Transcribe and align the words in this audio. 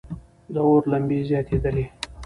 د 0.53 0.55
اور 0.67 0.81
لمبې 0.91 1.19
زیاتېدلې. 1.29 1.85